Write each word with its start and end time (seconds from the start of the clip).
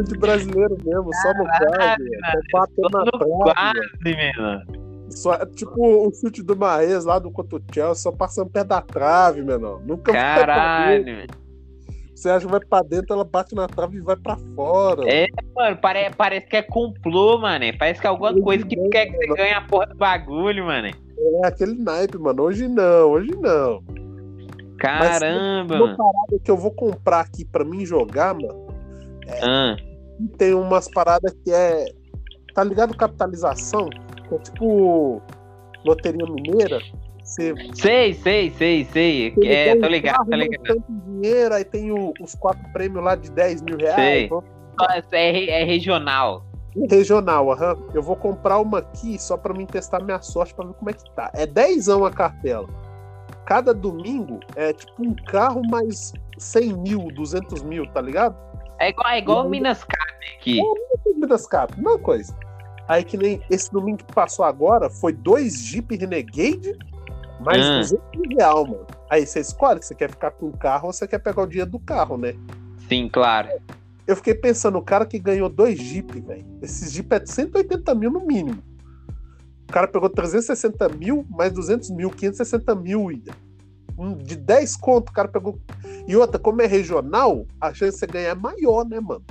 muito 0.00 0.18
brasileiro 0.18 0.76
mesmo, 0.84 1.10
só 1.22 1.34
no 1.34 1.44
quadro. 1.44 2.04
Só 2.50 2.58
batendo 2.58 2.88
na 2.92 3.04
trave. 3.10 3.34
Quase, 3.42 4.36
mano. 4.38 4.80
Só, 5.10 5.44
tipo 5.46 6.06
o 6.06 6.12
chute 6.14 6.42
do 6.42 6.56
Maes 6.56 7.04
lá 7.04 7.18
do 7.18 7.30
contra 7.32 7.60
Chelsea, 7.74 7.94
só 7.96 8.12
passando 8.12 8.50
pé 8.50 8.62
da 8.62 8.80
trave, 8.80 9.42
menor. 9.42 9.80
Nunca 9.84 10.12
Caralho. 10.12 11.26
Você 12.14 12.28
acha 12.28 12.44
que 12.44 12.52
vai 12.52 12.60
pra 12.60 12.82
dentro, 12.82 13.14
ela 13.14 13.24
bate 13.24 13.54
na 13.54 13.66
trave 13.66 13.96
e 13.96 14.00
vai 14.00 14.14
pra 14.14 14.36
fora. 14.54 15.02
É, 15.10 15.26
mano, 15.56 15.76
pare, 15.78 16.10
parece 16.16 16.46
que 16.46 16.56
é 16.56 16.62
complô, 16.62 17.38
mano. 17.38 17.64
Parece 17.78 18.00
que 18.00 18.06
é 18.06 18.10
alguma 18.10 18.32
coisa 18.40 18.64
que 18.64 18.76
quer 18.90 19.06
que 19.06 19.16
você 19.16 19.26
ganhe 19.28 19.54
a 19.54 19.62
porra 19.62 19.86
do 19.86 19.96
bagulho, 19.96 20.66
mano. 20.66 20.88
É 20.88 21.46
aquele 21.46 21.82
naipe, 21.82 22.18
mano. 22.18 22.42
Hoje 22.42 22.68
não, 22.68 23.10
hoje 23.10 23.30
não. 23.40 23.82
Caramba, 24.78 25.74
Uma 25.76 25.86
mano. 25.86 25.96
parada 25.96 26.42
que 26.44 26.50
eu 26.50 26.56
vou 26.56 26.70
comprar 26.70 27.20
aqui 27.20 27.44
pra 27.44 27.64
mim 27.64 27.84
jogar, 27.84 28.34
mano, 28.34 28.66
Ah, 29.42 29.76
tem 30.38 30.54
umas 30.54 30.88
paradas 30.88 31.32
que 31.44 31.52
é. 31.52 31.84
Tá 32.54 32.64
ligado? 32.64 32.96
Capitalização? 32.96 33.88
Que 34.28 34.34
é 34.34 34.38
tipo 34.38 35.22
loteria 35.84 36.26
mineira. 36.26 36.80
Você 37.22 37.54
sei, 37.74 38.12
sei, 38.14 38.50
sei, 38.50 38.84
sei. 38.86 39.34
É, 39.44 39.72
tem 39.72 39.80
tô 39.80 39.86
um 39.86 39.90
ligado, 39.90 40.24
tô 40.24 40.30
mas 40.30 40.40
ligado. 40.40 40.62
tanto 40.64 40.84
dinheiro, 41.06 41.54
aí 41.54 41.64
tem 41.64 41.92
o- 41.92 42.12
os 42.20 42.34
quatro 42.34 42.62
prêmios 42.72 43.04
lá 43.04 43.14
de 43.14 43.30
10 43.30 43.62
mil 43.62 43.76
reais. 43.76 43.94
Sei. 43.94 44.24
Então, 44.24 44.42
É, 45.12 45.60
é 45.60 45.64
regional. 45.64 46.42
Regional, 46.88 47.52
aham. 47.52 47.76
Eu 47.92 48.02
vou 48.02 48.16
comprar 48.16 48.58
uma 48.58 48.78
aqui 48.78 49.18
só 49.18 49.36
pra 49.36 49.52
mim 49.52 49.66
testar 49.66 50.02
minha 50.02 50.20
sorte 50.22 50.54
pra 50.54 50.64
ver 50.66 50.74
como 50.74 50.90
é 50.90 50.92
que 50.92 51.10
tá. 51.14 51.30
É 51.34 51.46
10 51.46 51.88
a 51.88 52.10
cartela. 52.10 52.68
Cada 53.44 53.74
domingo 53.74 54.40
é 54.56 54.72
tipo 54.72 55.02
um 55.04 55.14
carro 55.26 55.60
mais 55.68 56.12
100 56.38 56.72
mil, 56.72 57.08
200 57.14 57.62
mil, 57.62 57.86
tá 57.92 58.00
ligado? 58.00 58.36
É 58.80 58.88
igual, 58.88 59.08
é 59.08 59.18
igual 59.18 59.44
Uhum. 59.44 59.50
Minas 59.50 59.84
Cap 59.84 60.26
aqui. 60.38 60.58
das 61.28 61.46
capas, 61.46 61.76
mesma 61.76 61.98
coisa. 61.98 62.34
Aí 62.88 63.04
que 63.04 63.16
nem 63.16 63.40
esse 63.50 63.70
domingo 63.70 63.98
que 63.98 64.12
passou 64.12 64.44
agora 64.44 64.90
foi 64.90 65.12
dois 65.12 65.60
Jeep 65.60 65.94
Renegade 65.96 66.76
mais 67.40 67.64
Ah. 67.64 67.78
200 67.78 68.04
mil 68.16 68.36
real, 68.38 68.66
mano. 68.66 68.86
Aí 69.08 69.24
você 69.26 69.40
escolhe 69.40 69.80
se 69.82 69.88
você 69.88 69.94
quer 69.94 70.10
ficar 70.10 70.30
com 70.32 70.46
o 70.46 70.56
carro 70.56 70.86
ou 70.88 70.92
você 70.92 71.06
quer 71.06 71.18
pegar 71.18 71.42
o 71.42 71.46
dinheiro 71.46 71.70
do 71.70 71.78
carro, 71.78 72.16
né? 72.16 72.34
Sim, 72.88 73.08
claro. 73.08 73.48
Eu 74.06 74.16
fiquei 74.16 74.34
pensando, 74.34 74.76
o 74.78 74.82
cara 74.82 75.06
que 75.06 75.18
ganhou 75.18 75.48
dois 75.48 75.78
Jeep, 75.78 76.18
velho. 76.20 76.44
Esse 76.62 76.88
Jeep 76.90 77.14
é 77.14 77.18
de 77.20 77.30
180 77.30 77.94
mil 77.94 78.10
no 78.10 78.20
mínimo. 78.26 78.60
O 79.68 79.72
cara 79.72 79.86
pegou 79.86 80.08
360 80.10 80.88
mil, 80.88 81.24
mais 81.30 81.52
200 81.52 81.90
mil, 81.90 82.10
560 82.10 82.74
mil. 82.74 83.02
um 83.04 83.10
De 84.22 84.36
10 84.36 84.76
conto, 84.76 85.10
o 85.10 85.12
cara 85.12 85.28
pegou. 85.28 85.58
E 86.08 86.16
outra, 86.16 86.38
como 86.38 86.62
é 86.62 86.66
regional, 86.66 87.46
a 87.60 87.74
chance 87.74 87.92
de 87.92 87.98
você 87.98 88.06
ganhar 88.06 88.30
é 88.30 88.34
maior, 88.34 88.84
né, 88.84 88.98
mano? 89.00 89.24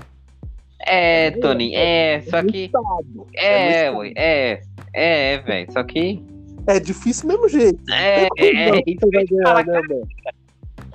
É, 0.82 1.32
Tony, 1.32 1.76
é, 1.76 2.22
só 2.22 2.42
no 2.42 2.52
que. 2.52 2.66
estado. 2.66 3.28
É, 3.36 3.92
no 3.92 3.98
ué, 4.00 4.14
é. 4.16 4.62
É, 4.94 5.38
velho. 5.40 5.72
Só 5.72 5.84
que. 5.84 6.24
É 6.68 6.80
difícil 6.80 7.28
mesmo 7.28 7.50
jeito. 7.50 7.80
É, 7.92 8.28
é, 8.38 8.78
é 8.78 8.82
ganhar, 8.84 9.66
né? 9.66 9.82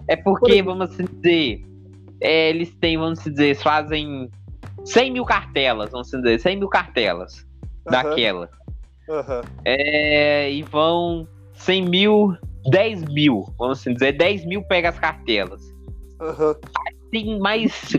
É 0.06 0.16
Por 0.16 0.38
porque, 0.38 0.52
exemplo. 0.52 0.76
vamos 0.76 0.96
dizer, 0.96 1.64
é, 2.20 2.50
eles 2.50 2.74
têm, 2.80 2.96
vamos 2.96 3.22
dizer, 3.24 3.44
eles 3.46 3.62
fazem 3.62 4.30
100 4.84 5.12
mil 5.12 5.24
cartelas, 5.24 5.90
vamos 5.90 6.08
dizer, 6.10 6.38
100 6.38 6.58
mil 6.58 6.68
cartelas 6.68 7.46
Aham, 7.88 7.90
daquela. 7.90 8.50
aham. 9.08 9.42
É, 9.64 10.50
e 10.50 10.62
vão 10.62 11.26
100 11.54 11.88
mil, 11.88 12.36
10 12.70 13.04
mil, 13.04 13.44
vamos 13.58 13.82
dizer, 13.82 14.12
10 14.12 14.44
mil 14.46 14.62
pega 14.62 14.88
as 14.88 14.98
cartelas. 14.98 15.62
aham. 16.20 16.54
Tem 17.10 17.38
mais, 17.38 17.92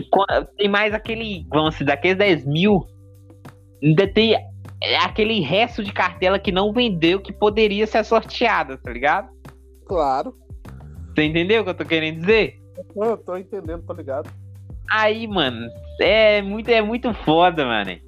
tem 0.58 0.68
mais 0.68 0.92
aquele, 0.92 1.46
vamos 1.48 1.72
dizer, 1.74 1.86
daqueles 1.86 2.18
10 2.18 2.44
mil, 2.44 2.86
ainda 3.82 4.06
tem 4.06 4.36
aquele 5.02 5.40
resto 5.40 5.82
de 5.82 5.90
cartela 5.92 6.38
que 6.38 6.52
não 6.52 6.70
vendeu 6.72 7.18
que 7.20 7.32
poderia 7.32 7.86
ser 7.86 8.04
sorteada, 8.04 8.76
tá 8.76 8.92
ligado? 8.92 9.28
Claro. 9.86 10.34
Você 11.14 11.22
entendeu 11.24 11.62
o 11.62 11.64
que 11.64 11.70
eu 11.70 11.74
tô 11.74 11.84
querendo 11.86 12.20
dizer? 12.20 12.60
Eu 12.94 13.16
tô 13.16 13.38
entendendo, 13.38 13.82
tô 13.86 13.94
ligado. 13.94 14.30
Aí, 14.90 15.26
mano, 15.26 15.66
é 15.98 16.42
muito, 16.42 16.68
é 16.68 16.82
muito 16.82 17.14
foda, 17.14 17.64
mano. 17.64 17.98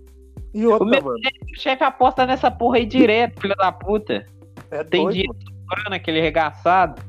E 0.54 0.66
outra, 0.66 0.84
O 0.86 0.90
meu- 0.90 1.02
mano. 1.02 1.18
Chefe 1.56 1.84
aposta 1.84 2.26
nessa 2.26 2.50
porra 2.50 2.76
aí 2.76 2.84
direto, 2.86 3.40
filho 3.40 3.54
da 3.56 3.72
puta. 3.72 4.26
É 4.70 4.84
Tem 4.84 5.02
doido, 5.04 5.12
dinheiro 5.14 5.34
mano. 5.68 5.94
aquele 5.96 6.20
regaçado. 6.20 7.02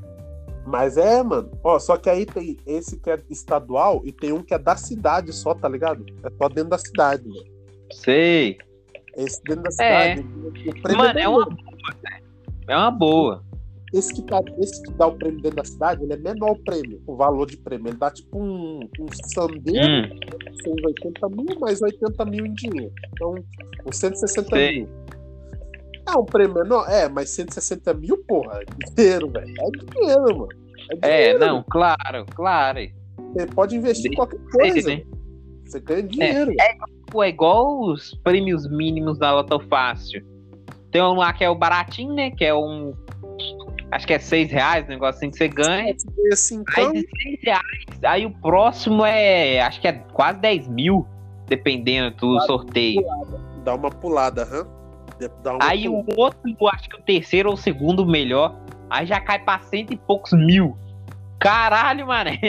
Mas 0.65 0.97
é, 0.97 1.23
mano. 1.23 1.49
Ó, 1.63 1.79
só 1.79 1.97
que 1.97 2.09
aí 2.09 2.25
tem 2.25 2.57
esse 2.67 2.99
que 2.99 3.09
é 3.09 3.17
estadual 3.29 4.01
e 4.05 4.11
tem 4.11 4.31
um 4.31 4.43
que 4.43 4.53
é 4.53 4.59
da 4.59 4.75
cidade 4.75 5.33
só, 5.33 5.53
tá 5.55 5.67
ligado? 5.67 6.05
É 6.23 6.29
só 6.37 6.47
dentro 6.49 6.69
da 6.71 6.77
cidade, 6.77 7.27
mano. 7.27 7.43
Sei. 7.91 8.57
Esse 9.17 9.41
dentro 9.43 9.63
da 9.63 9.69
É. 9.83 10.15
cidade. 10.15 10.27
O 10.37 10.81
prêmio 10.81 10.97
Mano, 10.97 11.09
é 11.09 11.13
menor. 11.13 11.31
uma 11.37 11.45
boa, 11.55 11.93
velho. 12.03 12.23
É 12.67 12.75
uma 12.77 12.91
boa. 12.91 13.43
Esse 13.91 14.13
que, 14.13 14.21
tá, 14.21 14.39
esse 14.59 14.83
que 14.83 14.91
dá 14.91 15.07
o 15.07 15.13
prêmio 15.17 15.41
dentro 15.41 15.57
da 15.57 15.63
cidade, 15.63 16.03
ele 16.03 16.13
é 16.13 16.17
menor 16.17 16.51
o 16.51 16.59
prêmio, 16.63 17.01
o 17.07 17.15
valor 17.15 17.47
de 17.47 17.57
prêmio. 17.57 17.87
Ele 17.87 17.97
dá 17.97 18.11
tipo 18.11 18.37
um, 18.39 18.81
um 18.99 19.07
sandeiro, 19.33 20.13
Hum, 20.13 20.19
são 20.63 20.73
80 20.85 21.29
mil, 21.29 21.59
mais 21.59 21.81
80 21.81 22.25
mil 22.25 22.45
em 22.45 22.53
dinheiro. 22.53 22.93
Então, 23.13 23.33
uns 23.87 23.97
160 23.97 24.55
Sei. 24.55 24.77
mil. 24.81 24.89
É 26.13 26.17
um 26.17 26.25
prêmio 26.25 26.55
menor? 26.55 26.89
É, 26.89 27.07
mas 27.07 27.29
160 27.29 27.93
mil, 27.93 28.17
porra, 28.27 28.61
é 28.61 28.93
dinheiro, 28.95 29.29
velho. 29.29 29.53
É 29.59 29.93
dinheiro, 29.93 30.37
mano. 30.37 30.49
É, 30.89 30.95
é, 31.07 31.17
dinheiro, 31.33 31.39
não, 31.39 31.63
claro, 31.69 32.25
claro. 32.35 32.79
Você 33.33 33.45
pode 33.47 33.75
investir 33.75 34.11
em 34.11 34.15
qualquer 34.15 34.39
coisa. 34.51 34.89
né? 34.89 35.03
Você 35.65 35.79
ganha 35.79 36.03
dinheiro. 36.03 36.51
Pô, 37.11 37.23
é 37.23 37.29
igual 37.29 37.81
os 37.81 38.15
prêmios 38.23 38.67
mínimos 38.69 39.17
da 39.19 39.33
Loto 39.33 39.59
Fácil. 39.67 40.23
Tem 40.91 41.01
um 41.01 41.13
lá 41.13 41.31
que 41.31 41.43
é 41.43 41.49
o 41.49 41.55
baratinho, 41.55 42.13
né? 42.13 42.31
Que 42.31 42.45
é 42.45 42.55
um. 42.55 42.93
Acho 43.91 44.05
que 44.05 44.13
é 44.13 44.19
6 44.19 44.51
reais, 44.51 44.85
um 44.85 44.89
negócio 44.89 45.17
assim 45.17 45.29
que 45.29 45.37
você 45.37 45.47
ganha. 45.47 45.95
Assim, 46.31 46.63
Aí 46.75 46.83
então, 46.83 46.93
de 46.93 47.07
6 47.23 47.39
reais, 47.43 48.03
aí 48.03 48.25
o 48.25 48.31
próximo 48.31 49.05
é. 49.05 49.61
Acho 49.61 49.79
que 49.81 49.87
é 49.87 49.93
quase 49.93 50.39
10 50.39 50.67
mil, 50.67 51.05
dependendo 51.47 52.15
do 52.17 52.39
sorteio. 52.41 53.03
dá 53.63 53.75
uma 53.75 53.89
pulada, 53.89 54.43
hã? 54.43 54.67
Dá 55.43 55.53
uma 55.55 55.59
Aí 55.69 55.87
o 55.89 56.03
outro, 56.15 56.39
acho 56.73 56.89
que 56.89 56.95
o 56.95 57.01
terceiro 57.01 57.49
ou 57.49 57.55
o 57.55 57.57
segundo 57.57 58.05
melhor, 58.05 58.55
aí 58.89 59.05
já 59.05 59.19
cai 59.19 59.39
pra 59.39 59.59
cento 59.59 59.91
e 59.93 59.97
poucos 59.97 60.31
mil. 60.33 60.77
Caralho, 61.39 62.07
mano. 62.07 62.29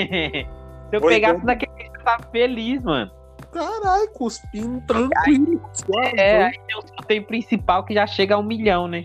Se 0.90 0.96
eu 0.96 1.02
Oi, 1.02 1.14
pegasse 1.14 1.34
então. 1.36 1.46
naquele, 1.46 1.72
eu 1.94 2.04
tava 2.04 2.22
feliz, 2.30 2.82
mano. 2.82 3.10
Caralho, 3.52 4.10
cuspindo 4.12 4.80
tranquilo. 4.86 5.60
suave, 5.72 6.18
É, 6.18 6.44
aí 6.44 6.60
tem 6.66 6.76
o 6.76 6.82
sorteio 6.86 7.24
principal 7.24 7.84
que 7.84 7.94
já 7.94 8.06
chega 8.06 8.34
a 8.34 8.38
um 8.38 8.42
milhão, 8.42 8.86
né? 8.86 9.04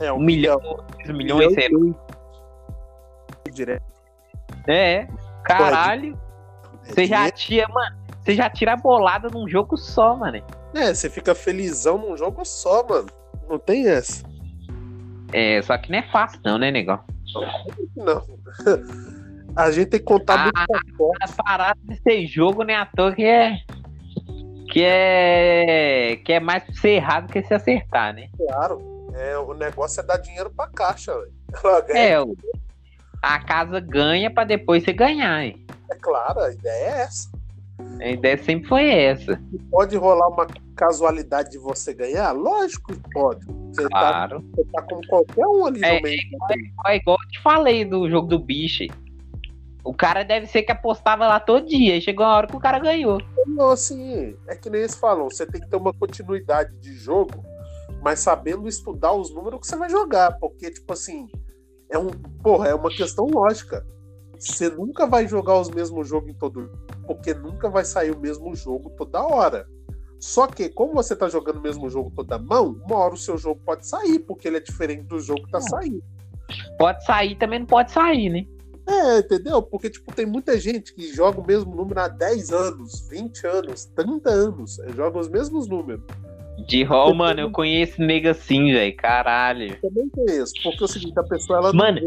é 0.00 0.12
Um 0.12 0.18
milhão, 0.20 0.58
dois 0.60 1.10
milhões, 1.10 1.52
sei 1.54 1.68
lá. 1.70 1.94
direto. 3.52 3.84
É, 4.66 5.06
caralho. 5.44 6.18
É 6.86 6.92
Você 6.92 7.06
já 7.06 7.30
tira, 7.30 7.68
mano. 7.68 7.96
Você 8.20 8.34
já 8.34 8.48
tira 8.50 8.72
a 8.74 8.76
bolada 8.76 9.28
num 9.28 9.48
jogo 9.48 9.76
só, 9.76 10.16
mano. 10.16 10.42
É, 10.74 10.94
você 10.94 11.10
fica 11.10 11.34
felizão 11.34 11.98
num 11.98 12.16
jogo 12.16 12.44
só, 12.44 12.86
mano. 12.86 13.08
Não 13.48 13.58
tem 13.58 13.88
essa. 13.88 14.24
É, 15.32 15.60
só 15.62 15.76
que 15.78 15.90
não 15.90 15.98
é 15.98 16.02
fácil, 16.10 16.40
não, 16.44 16.58
né, 16.58 16.70
negão? 16.70 17.00
Não. 17.96 18.24
A 19.56 19.70
gente 19.72 19.88
tem 19.88 19.98
que 20.00 20.06
contar 20.06 20.48
Ah, 20.54 20.64
muito 20.70 20.96
forte. 20.96 21.24
A 21.38 21.42
parada 21.42 21.80
desse 21.82 22.24
jogo, 22.26 22.62
né, 22.62 22.76
à 22.76 22.86
toa 22.86 23.12
que 23.12 23.24
é. 23.24 23.58
Que 24.70 24.84
é. 24.84 26.16
Que 26.24 26.34
é 26.34 26.40
mais 26.40 26.62
pra 26.62 26.74
ser 26.74 26.90
errado 26.90 27.32
que 27.32 27.42
se 27.42 27.52
acertar, 27.52 28.14
né? 28.14 28.28
Claro. 28.36 29.08
É, 29.14 29.36
o 29.38 29.52
negócio 29.54 30.00
é 30.00 30.04
dar 30.04 30.18
dinheiro 30.18 30.50
pra 30.50 30.68
caixa, 30.68 31.12
velho. 31.12 31.32
É, 31.88 32.20
o- 32.20 32.36
a 33.20 33.40
casa 33.40 33.80
ganha 33.80 34.30
pra 34.32 34.44
depois 34.44 34.84
você 34.84 34.92
ganhar, 34.92 35.42
hein? 35.44 35.66
é 35.90 35.94
claro, 35.96 36.38
a 36.40 36.52
ideia 36.52 36.84
é 36.84 37.00
essa. 37.02 37.28
A 38.00 38.08
ideia 38.08 38.42
sempre 38.42 38.68
foi 38.68 38.88
essa. 38.90 39.40
Pode 39.70 39.96
rolar 39.96 40.28
uma 40.28 40.46
casualidade 40.76 41.50
de 41.50 41.58
você 41.58 41.92
ganhar? 41.92 42.32
Lógico 42.32 42.92
que 42.92 43.10
pode. 43.12 43.44
Você, 43.46 43.82
tá, 43.82 43.88
Claro. 43.88 44.44
você 44.54 44.64
tá 44.72 44.82
como 44.82 45.06
qualquer 45.06 45.46
um 45.46 45.66
ali 45.66 45.84
É, 45.84 45.96
no 45.96 46.02
meio. 46.02 46.20
É 46.86 46.96
igual 46.96 47.16
eu 47.22 47.28
te 47.28 47.40
falei 47.42 47.84
do 47.84 48.08
jogo 48.08 48.28
do 48.28 48.38
bicho. 48.38 48.84
O 49.84 49.94
cara 49.94 50.22
deve 50.22 50.46
ser 50.46 50.62
que 50.62 50.72
apostava 50.72 51.26
lá 51.26 51.40
todo 51.40 51.66
dia. 51.66 51.96
E 51.96 52.00
chegou 52.00 52.24
uma 52.26 52.36
hora 52.36 52.46
que 52.46 52.56
o 52.56 52.60
cara 52.60 52.78
ganhou. 52.78 53.20
Não, 53.46 53.70
assim, 53.70 54.34
é 54.48 54.54
que 54.56 54.68
nem 54.68 54.80
eles 54.80 54.94
falam, 54.94 55.24
você 55.28 55.46
tem 55.46 55.60
que 55.60 55.68
ter 55.68 55.76
uma 55.76 55.92
continuidade 55.92 56.74
de 56.80 56.92
jogo, 56.94 57.42
mas 58.02 58.20
sabendo 58.20 58.68
estudar 58.68 59.12
os 59.12 59.34
números 59.34 59.60
que 59.60 59.66
você 59.66 59.76
vai 59.76 59.88
jogar, 59.88 60.32
porque, 60.38 60.70
tipo 60.70 60.92
assim, 60.92 61.28
é 61.90 61.98
um, 61.98 62.08
porra, 62.42 62.68
é 62.68 62.74
uma 62.74 62.90
questão 62.90 63.26
lógica. 63.26 63.84
Você 64.40 64.70
nunca 64.70 65.06
vai 65.06 65.28
jogar 65.28 65.60
os 65.60 65.68
mesmos 65.68 66.08
jogos 66.08 66.30
em 66.30 66.34
todo 66.34 66.70
porque 67.06 67.34
nunca 67.34 67.68
vai 67.68 67.84
sair 67.84 68.10
o 68.10 68.18
mesmo 68.18 68.54
jogo 68.54 68.88
toda 68.96 69.22
hora. 69.22 69.66
Só 70.18 70.46
que, 70.46 70.70
como 70.70 70.94
você 70.94 71.14
tá 71.14 71.28
jogando 71.28 71.58
o 71.58 71.62
mesmo 71.62 71.88
jogo 71.90 72.10
toda 72.14 72.38
mão, 72.38 72.80
uma 72.86 72.96
hora 72.96 73.14
o 73.14 73.18
seu 73.18 73.36
jogo 73.36 73.60
pode 73.64 73.86
sair, 73.86 74.18
porque 74.20 74.48
ele 74.48 74.56
é 74.56 74.60
diferente 74.60 75.02
do 75.02 75.20
jogo 75.20 75.44
que 75.44 75.50
tá 75.50 75.60
saindo. 75.60 76.02
Pode 76.78 77.04
sair, 77.04 77.36
também 77.36 77.60
não 77.60 77.66
pode 77.66 77.92
sair, 77.92 78.30
né? 78.30 78.46
É, 78.86 79.18
entendeu? 79.18 79.62
Porque, 79.62 79.88
tipo, 79.90 80.12
tem 80.14 80.26
muita 80.26 80.58
gente 80.58 80.94
que 80.94 81.12
joga 81.12 81.40
o 81.40 81.46
mesmo 81.46 81.74
número 81.74 82.00
há 82.00 82.08
10 82.08 82.50
anos, 82.50 83.08
20 83.08 83.46
anos, 83.46 83.84
30 83.94 84.30
anos. 84.30 84.78
Joga 84.96 85.18
os 85.18 85.28
mesmos 85.28 85.68
números. 85.68 86.02
De 86.66 86.82
rol, 86.82 87.14
mano, 87.14 87.40
eu 87.40 87.50
conheço 87.50 88.00
nega 88.02 88.32
assim, 88.32 88.72
velho. 88.72 88.96
Caralho. 88.96 89.78
Eu 89.82 89.90
também 89.90 90.08
conheço. 90.08 90.52
Porque 90.62 90.82
é 90.82 90.84
o 90.84 90.88
seguinte, 90.88 91.18
a 91.18 91.22
pessoa, 91.22 91.58
ela 91.58 91.72
Mano, 91.72 92.00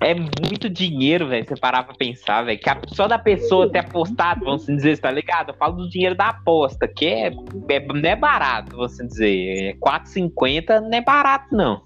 é 0.00 0.14
muito 0.14 0.68
dinheiro, 0.68 1.28
velho. 1.28 1.46
Você 1.46 1.56
parar 1.56 1.82
pra 1.82 1.94
pensar, 1.94 2.44
velho. 2.44 2.60
Só 2.88 3.08
da 3.08 3.18
pessoa 3.18 3.70
ter 3.70 3.80
apostado, 3.80 4.44
vamos 4.44 4.66
dizer, 4.66 4.98
tá 4.98 5.10
ligado? 5.10 5.50
Eu 5.50 5.54
falo 5.54 5.76
do 5.76 5.88
dinheiro 5.88 6.14
da 6.14 6.28
aposta, 6.28 6.86
que 6.86 7.06
é, 7.06 7.26
é 7.26 7.86
não 7.86 8.08
é 8.08 8.16
barato, 8.16 8.76
vamos 8.76 8.96
dizer. 8.96 9.70
É 9.70 9.72
4,50 9.74 10.80
não 10.80 10.92
é 10.92 11.00
barato, 11.00 11.54
não. 11.54 11.82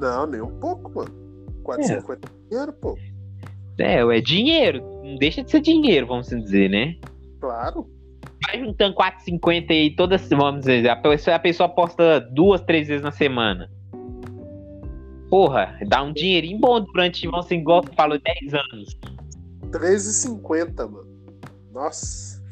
Não, 0.00 0.26
nem 0.26 0.40
um 0.40 0.58
pouco, 0.58 0.90
mano. 0.94 1.14
4,50 1.64 2.12
é 2.12 2.48
dinheiro, 2.50 2.72
pô. 2.72 2.98
É, 3.78 4.00
é 4.00 4.20
dinheiro. 4.20 4.82
Não 5.02 5.16
deixa 5.16 5.42
de 5.42 5.50
ser 5.50 5.60
dinheiro, 5.60 6.06
vamos 6.06 6.28
dizer, 6.28 6.68
né? 6.70 6.96
Claro. 7.40 7.86
Vai 8.46 8.58
juntando 8.58 8.96
4,50 8.96 9.70
aí 9.70 9.94
todas, 9.94 10.28
vamos 10.28 10.60
dizer, 10.60 10.88
a 10.88 10.96
pessoa, 10.96 11.36
a 11.36 11.38
pessoa 11.38 11.66
aposta 11.66 12.20
duas, 12.20 12.60
três 12.60 12.88
vezes 12.88 13.02
na 13.02 13.10
semana. 13.10 13.70
Porra, 15.28 15.78
dá 15.86 16.02
um 16.02 16.12
dinheirinho 16.12 16.58
bom 16.58 16.80
durante, 16.80 17.26
vamos 17.26 17.46
assim, 17.46 17.56
igual 17.56 17.82
você 17.82 17.92
falou, 17.94 18.18
10 18.18 18.54
anos. 18.54 18.98
13,50, 19.70 20.90
mano. 20.90 21.06
Nossa. 21.72 22.42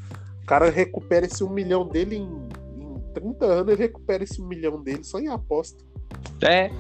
O 0.43 0.47
cara 0.47 0.69
recupera 0.71 1.27
esse 1.27 1.45
um 1.45 1.51
milhão 1.51 1.87
dele 1.87 2.17
em, 2.17 2.49
em 2.83 3.01
30 3.15 3.45
anos, 3.45 3.73
ele 3.73 3.83
recupera 3.83 4.25
esse 4.25 4.43
um 4.43 4.47
milhão 4.47 4.83
dele 4.83 5.05
só 5.05 5.19
em 5.21 5.29
aposta. 5.29 5.83
É. 6.43 6.71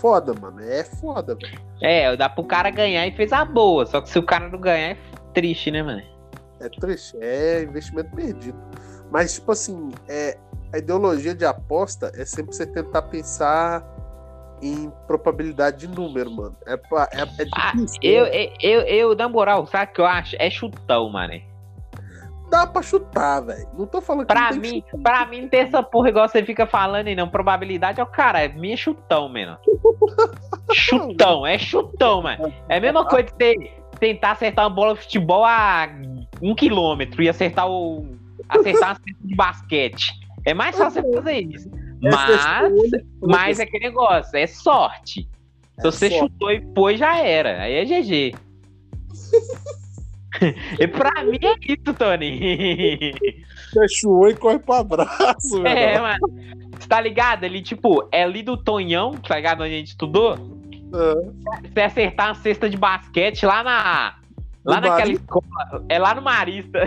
Foda, 0.00 0.32
mano. 0.34 0.60
É 0.60 0.84
foda, 0.84 1.34
velho. 1.34 1.60
É, 1.82 2.16
dá 2.16 2.28
pro 2.28 2.44
cara 2.44 2.70
ganhar 2.70 3.06
e 3.06 3.12
fez 3.12 3.32
a 3.32 3.44
boa. 3.44 3.84
Só 3.84 4.00
que 4.00 4.08
se 4.08 4.18
o 4.18 4.22
cara 4.22 4.48
não 4.48 4.58
ganhar, 4.58 4.92
é 4.92 4.98
triste, 5.34 5.70
né, 5.70 5.82
mano? 5.82 6.02
É 6.60 6.68
triste. 6.68 7.16
É 7.20 7.62
investimento 7.62 8.14
perdido. 8.14 8.58
Mas, 9.10 9.34
tipo 9.34 9.52
assim, 9.52 9.90
é, 10.08 10.38
a 10.72 10.78
ideologia 10.78 11.34
de 11.34 11.44
aposta 11.44 12.10
é 12.16 12.24
sempre 12.24 12.54
você 12.56 12.66
tentar 12.66 13.02
pensar 13.02 13.80
em 14.64 14.90
probabilidade 15.06 15.86
de 15.86 15.88
número, 15.88 16.30
mano. 16.30 16.56
É, 16.66 16.72
é, 16.72 17.22
é 17.22 17.46
Ah, 17.54 17.72
difícil. 17.72 17.98
eu, 18.02 18.24
né? 18.24 18.30
eu, 18.34 18.50
eu, 18.60 18.80
eu, 19.10 19.14
na 19.16 19.28
moral, 19.28 19.66
sabe 19.66 19.90
o 19.92 19.94
que 19.94 20.00
eu 20.00 20.06
acho? 20.06 20.36
É 20.38 20.48
chutão, 20.48 21.10
mano. 21.10 21.34
Dá 22.50 22.66
pra 22.66 22.82
chutar, 22.82 23.40
velho. 23.40 23.66
Não 23.76 23.86
tô 23.86 24.00
falando 24.00 24.26
que 24.26 24.32
Pra 24.34 24.48
que 24.50 24.58
mim, 24.60 24.84
chutar. 24.90 25.02
pra 25.02 25.26
mim, 25.26 25.42
não 25.42 25.48
tem 25.48 25.60
essa 25.60 25.82
porra 25.82 26.08
igual 26.08 26.28
você 26.28 26.42
fica 26.44 26.66
falando 26.66 27.08
aí, 27.08 27.14
não. 27.16 27.28
Probabilidade 27.28 28.00
é 28.00 28.02
o 28.02 28.06
cara, 28.06 28.42
é 28.44 28.48
minha 28.48 28.76
chutão, 28.76 29.28
mano. 29.28 29.56
chutão, 30.72 31.46
é 31.46 31.58
chutão, 31.58 32.22
mano. 32.22 32.52
É 32.68 32.76
a 32.76 32.80
mesma 32.80 33.04
coisa 33.08 33.26
de 33.26 33.32
você 33.32 33.72
tentar 33.98 34.32
acertar 34.32 34.64
uma 34.66 34.74
bola 34.74 34.94
de 34.94 35.00
futebol 35.00 35.44
a 35.44 35.88
um 36.42 36.54
quilômetro 36.54 37.22
e 37.22 37.28
acertar 37.28 37.68
o. 37.68 38.06
acertar 38.48 38.90
uma 38.90 39.00
de 39.28 39.34
basquete. 39.34 40.12
É 40.46 40.52
mais 40.54 40.76
fácil 40.76 41.02
você 41.02 41.12
fazer 41.12 41.40
isso. 41.40 41.70
É 42.04 42.10
Mas, 42.10 42.90
mas 43.22 43.58
é 43.60 43.62
aquele 43.62 43.86
negócio, 43.86 44.36
é 44.36 44.46
sorte. 44.46 45.28
Se 45.78 45.80
É 45.80 45.82
você 45.90 46.10
sorte. 46.10 46.32
chutou 46.32 46.50
e 46.50 46.60
pôs, 46.60 46.98
já 46.98 47.18
era. 47.18 47.62
Aí 47.62 47.74
é 47.74 47.84
GG. 47.84 48.34
e 50.80 50.86
pra 50.88 51.24
mim 51.24 51.38
é 51.42 51.54
isso, 51.72 51.94
Tony. 51.96 53.14
Fechou 53.72 54.28
e 54.28 54.34
corre 54.34 54.58
pro 54.58 54.74
abraço, 54.74 55.66
é, 55.66 55.98
mano. 56.00 56.18
Você 56.78 56.88
tá 56.88 57.00
ligado? 57.00 57.44
Ali, 57.44 57.62
tipo, 57.62 58.08
é 58.12 58.24
ali 58.24 58.42
do 58.42 58.56
Tonhão, 58.56 59.12
tá 59.12 59.36
ligado? 59.36 59.62
Onde 59.62 59.74
a 59.74 59.78
gente 59.78 59.88
estudou. 59.88 60.36
Você 61.72 61.80
acertar 61.80 62.28
uma 62.28 62.34
cesta 62.34 62.68
de 62.70 62.76
basquete 62.76 63.44
lá 63.46 63.62
na. 63.64 64.16
Lá 64.64 64.76
No 64.76 64.82
naquela 64.88 64.98
Marista? 65.00 65.24
escola. 65.24 65.84
É 65.88 65.98
lá 65.98 66.14
no 66.14 66.22
Marista. 66.22 66.78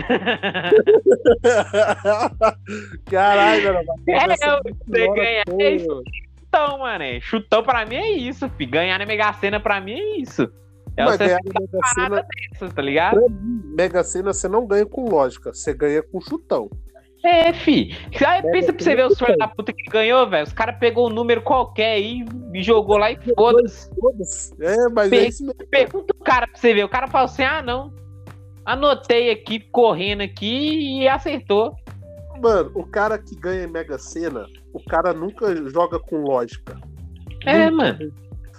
Caralho, 3.10 3.62
velho. 3.62 3.78
É, 4.08 4.24
eu- 4.24 4.62
pô. 5.06 5.14
é 5.62 5.70
isso. 5.74 6.02
Chutão, 6.40 6.78
mano. 6.78 7.04
é. 7.04 7.20
Chutão 7.20 7.62
pra 7.62 7.84
mim 7.86 7.96
é 7.96 8.10
isso, 8.12 8.48
fi. 8.50 8.66
Ganhar 8.66 8.98
na 8.98 9.06
Mega 9.06 9.32
Sena 9.34 9.60
pra 9.60 9.80
mim 9.80 9.92
é 9.92 10.16
isso. 10.18 10.50
É 10.96 11.04
Mas 11.04 11.16
você 11.16 11.26
ganhar 11.26 11.40
na 11.44 11.60
Mega 11.60 11.86
Sena, 11.94 12.26
dessa, 12.52 12.68
tá 12.74 12.82
ligado? 12.82 13.20
Mega 13.76 14.02
Sena 14.04 14.32
você 14.32 14.48
não 14.48 14.66
ganha 14.66 14.86
com 14.86 15.08
lógica, 15.08 15.52
você 15.52 15.72
ganha 15.72 16.02
com 16.02 16.20
chutão. 16.20 16.68
É, 17.24 17.52
fi. 17.52 17.96
Aí 18.26 18.42
pensa 18.42 18.72
pra 18.72 18.82
você 18.84 18.94
ver 18.94 19.06
os 19.06 19.18
filhos 19.18 19.36
da 19.38 19.48
puta 19.48 19.72
que 19.72 19.82
ganhou, 19.90 20.28
velho. 20.28 20.44
Os 20.46 20.52
caras 20.52 20.78
pegou 20.78 21.08
um 21.08 21.12
número 21.12 21.42
qualquer 21.42 21.94
aí 21.94 22.24
e 22.54 22.62
jogou 22.62 22.96
lá 22.96 23.10
e 23.10 23.18
foda-se. 23.34 23.90
É, 24.60 24.88
mas 24.88 25.08
é 25.12 25.16
Per- 25.16 25.28
isso 25.28 25.44
mesmo. 25.44 25.66
Pergunta 25.70 26.14
o 26.18 26.22
cara 26.24 26.46
pra 26.46 26.56
você 26.56 26.72
ver. 26.72 26.84
O 26.84 26.88
cara 26.88 27.08
fala 27.08 27.24
assim: 27.24 27.42
ah, 27.42 27.60
não. 27.62 27.92
Anotei 28.64 29.30
aqui, 29.30 29.58
correndo 29.58 30.20
aqui 30.22 31.00
e 31.00 31.08
acertou. 31.08 31.74
Mano, 32.40 32.70
o 32.74 32.86
cara 32.86 33.18
que 33.18 33.34
ganha 33.34 33.64
em 33.64 33.66
Mega 33.66 33.98
Sena, 33.98 34.46
o 34.72 34.78
cara 34.84 35.12
nunca 35.12 35.54
joga 35.70 35.98
com 35.98 36.18
lógica. 36.22 36.78
É, 37.46 37.68
Nunca. 37.70 37.76
mano. 37.84 38.12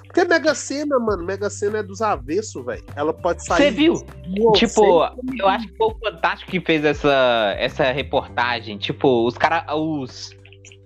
Porque 0.10 0.26
Mega 0.26 0.56
Sena, 0.56 0.98
mano, 0.98 1.24
Mega 1.24 1.52
Sena 1.52 1.78
é 1.78 1.84
dos 1.84 2.02
avessos, 2.02 2.66
velho. 2.66 2.84
Ela 2.96 3.14
pode 3.14 3.46
sair. 3.46 3.62
Você 3.66 3.72
viu? 3.72 3.94
Não, 4.28 4.52
Tipo, 4.54 5.04
eu 5.38 5.48
acho 5.48 5.68
que 5.68 5.78
foi 5.78 5.88
o 5.88 5.96
Fantástico 6.04 6.50
que 6.50 6.60
fez 6.60 6.84
essa, 6.84 7.56
essa 7.60 7.84
reportagem. 7.92 8.80
Tipo, 8.80 9.28
os 9.28 9.38
caras, 9.38 9.64
os 9.72 10.36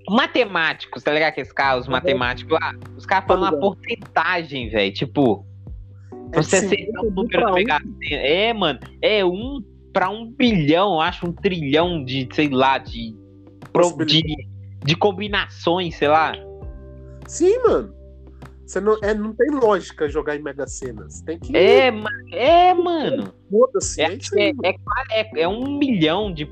matemáticos, 0.10 1.02
tá 1.04 1.14
ligado? 1.14 1.30
Aqueles 1.30 1.54
caras, 1.54 1.84
os 1.84 1.88
matemáticos 1.88 2.52
lá, 2.52 2.76
os 2.98 3.06
caras 3.06 3.26
falam 3.26 3.44
uma 3.44 3.52
ligado. 3.52 3.62
porcentagem, 3.62 4.70
velho. 4.70 4.94
Tipo, 4.94 5.46
É 6.34 6.42
você 6.42 6.58
acertar 6.58 7.02
o 7.02 7.08
50 7.08 7.16
número 7.16 7.50
um. 7.50 7.54
Mega 7.54 7.80
Sena. 7.80 8.22
É, 8.22 8.54
mano, 8.54 8.80
é 9.02 9.24
um 9.24 9.64
pra 9.94 10.10
um 10.10 10.30
bilhão, 10.30 11.00
acho, 11.00 11.26
um 11.28 11.32
trilhão 11.32 12.04
de, 12.04 12.28
sei 12.34 12.50
lá, 12.50 12.78
de, 12.78 13.16
de, 14.06 14.24
de 14.84 14.96
combinações, 14.98 15.96
sei 15.96 16.10
lá. 16.10 16.34
Sim, 17.26 17.58
mano. 17.60 18.03
Você 18.66 18.80
não, 18.80 18.98
é, 19.02 19.14
não 19.14 19.34
tem 19.34 19.50
lógica 19.52 20.10
jogar 20.10 20.36
em 20.36 20.42
Mega 20.42 20.66
Sena. 20.66 21.04
Você 21.10 21.24
tem 21.26 21.38
que. 21.38 21.56
É, 21.56 21.92
mano, 21.92 22.08
é, 22.32 22.74
mano. 22.74 23.34
Foda-se. 23.52 24.02
É, 24.02 24.06
É, 24.38 24.50
é, 24.64 24.76
é, 25.12 25.22
é- 25.22 25.42
é 25.42 25.48
um 25.48 25.78
milhão 25.78 26.34
de. 26.34 26.48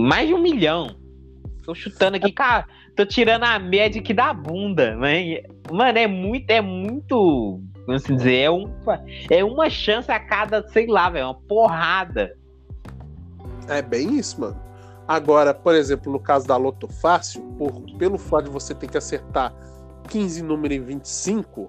Mais 0.00 0.28
de 0.28 0.34
um 0.34 0.40
milhão. 0.42 0.96
Tô 1.64 1.74
chutando 1.74 2.16
aqui, 2.16 2.32
cara. 2.32 2.66
Tô 2.94 3.04
tirando 3.04 3.44
a 3.44 3.58
média 3.58 4.00
aqui 4.00 4.14
da 4.14 4.32
bunda, 4.32 4.96
né? 4.96 5.42
Mano, 5.70 5.98
é 5.98 6.06
muito, 6.06 6.50
é 6.50 6.60
muito. 6.60 7.60
Vamos 7.86 8.02
dizer, 8.02 8.34
é, 8.36 8.50
um, 8.50 8.72
é 9.30 9.44
uma 9.44 9.70
chance 9.70 10.10
a 10.10 10.18
cada, 10.18 10.66
sei 10.68 10.86
lá, 10.86 11.08
velho, 11.08 11.26
uma 11.26 11.34
porrada. 11.34 12.36
É 13.68 13.80
bem 13.80 14.18
isso, 14.18 14.40
mano. 14.40 14.60
Agora, 15.06 15.54
por 15.54 15.74
exemplo, 15.74 16.10
no 16.10 16.18
caso 16.18 16.48
da 16.48 16.56
Loto 16.56 16.88
Fácil, 16.88 17.42
por, 17.56 17.72
pelo 17.96 18.18
fato 18.18 18.46
de 18.46 18.50
você 18.50 18.74
ter 18.74 18.88
que 18.90 18.98
acertar 18.98 19.54
15 20.08 20.42
números 20.42 20.76
em 20.76 20.80
25, 20.80 21.68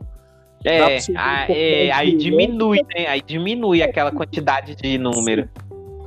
Dá 0.64 0.72
É, 0.72 0.98
a- 1.16 1.46
é, 1.52 1.92
aí 1.92 2.16
diminui, 2.18 2.80
né? 2.96 3.06
Aí 3.08 3.22
diminui 3.22 3.84
aquela 3.84 4.12
quantidade 4.12 4.76
de 4.76 4.98
número. 4.98 5.48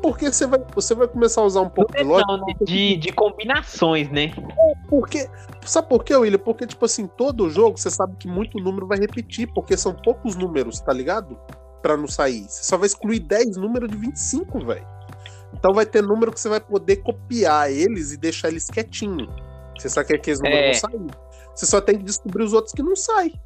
porque 0.03 0.33
você 0.33 0.47
vai, 0.47 0.59
você 0.75 0.95
vai 0.95 1.07
começar 1.07 1.43
a 1.43 1.45
usar 1.45 1.61
um 1.61 1.69
pouco 1.69 1.93
de 1.95 2.03
lógica. 2.03 2.33
Não, 2.33 2.47
né? 2.47 2.55
de, 2.63 2.97
de 2.97 3.13
combinações, 3.13 4.09
né? 4.11 4.33
Porque, 4.89 5.29
sabe 5.65 5.89
por 5.89 6.03
quê, 6.03 6.17
William? 6.17 6.39
Porque, 6.39 6.67
tipo 6.67 6.85
assim, 6.85 7.07
todo 7.07 7.49
jogo 7.51 7.79
você 7.79 7.91
sabe 7.91 8.17
que 8.19 8.27
muito 8.27 8.59
número 8.59 8.87
vai 8.87 8.99
repetir, 8.99 9.47
porque 9.55 9.77
são 9.77 9.93
poucos 9.95 10.35
números, 10.37 10.81
tá 10.81 10.93
ligado? 10.93 11.39
Pra 11.83 11.97
não 11.97 12.09
sair. 12.09 12.45
Você 12.49 12.65
só 12.65 12.77
vai 12.77 12.87
excluir 12.87 13.21
10 13.21 13.57
números 13.57 13.89
de 13.91 13.97
25, 13.97 14.59
velho. 14.65 14.87
Então 15.55 15.73
vai 15.75 15.85
ter 15.87 16.03
número 16.03 16.33
que 16.33 16.41
você 16.41 16.49
vai 16.49 16.61
poder 16.61 16.97
copiar 16.97 17.71
eles 17.71 18.13
e 18.13 18.17
deixar 18.17 18.49
eles 18.49 18.67
quietinhos. 18.69 19.29
Você 19.79 19.89
sabe 19.89 20.09
que 20.09 20.15
aqueles 20.15 20.41
números 20.41 20.79
É. 20.79 20.81
vão 20.81 20.91
sair. 20.91 21.11
Você 21.55 21.67
só 21.67 21.81
tem 21.81 21.99
que 21.99 22.05
descobrir 22.05 22.43
os 22.43 22.53
outros 22.53 22.73
que 22.73 22.83
não 22.83 22.97
saem. 22.97 23.39